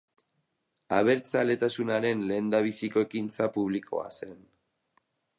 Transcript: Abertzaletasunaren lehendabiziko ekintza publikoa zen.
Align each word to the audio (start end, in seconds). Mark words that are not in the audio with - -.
Abertzaletasunaren 0.99 2.23
lehendabiziko 2.31 3.03
ekintza 3.07 3.49
publikoa 3.59 4.07
zen. 4.21 4.41